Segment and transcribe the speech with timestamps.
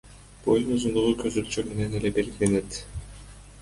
[0.47, 2.85] Бойдун узундугу көз өлчөм менен эле белгиленет.